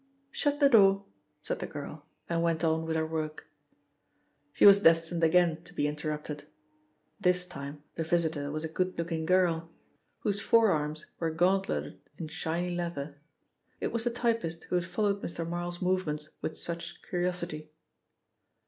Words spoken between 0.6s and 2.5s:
door," said the girl and